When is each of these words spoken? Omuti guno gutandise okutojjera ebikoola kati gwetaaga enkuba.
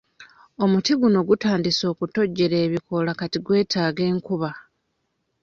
Omuti 0.63 0.91
guno 0.99 1.19
gutandise 1.29 1.83
okutojjera 1.91 2.57
ebikoola 2.65 3.11
kati 3.19 3.37
gwetaaga 3.45 4.03
enkuba. 4.11 4.51